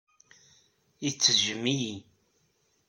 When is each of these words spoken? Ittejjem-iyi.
Ittejjem-iyi. 1.09 1.95